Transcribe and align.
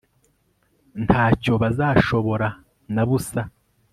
nta 1.05 1.25
cyo 1.41 1.53
bazashobora 1.61 2.47
na 2.93 3.03
busa 3.07 3.41